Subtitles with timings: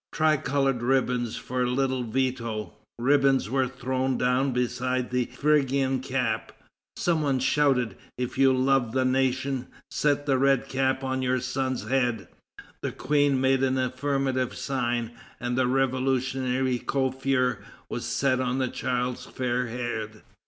[0.11, 6.53] Tri colored ribbons for little Veto!" Ribbons were thrown down beside the Phrygian cap.
[6.95, 11.87] Some one shouted: "If you love the nation, set the red cap on your son's
[11.87, 12.27] head."
[12.81, 19.27] The Queen made an affirmative sign, and the revolutionary coiffure was set on the child's
[19.27, 20.23] fair head.